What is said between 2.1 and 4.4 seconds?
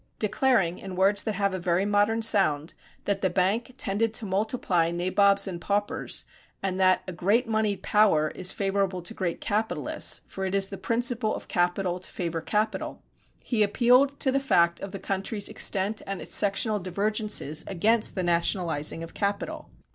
sound, that the bank tended to